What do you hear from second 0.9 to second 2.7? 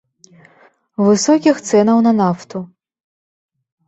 Высокіх цэнаў на нафту.